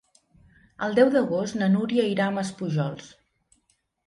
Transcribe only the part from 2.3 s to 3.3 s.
a Maspujols.